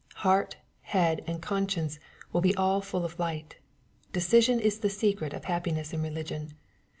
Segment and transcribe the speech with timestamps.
[0.25, 1.99] Heart, head, and conscience
[2.33, 3.57] will all be full of light
[4.11, 6.55] Decision is the secret of happi* ness in religion.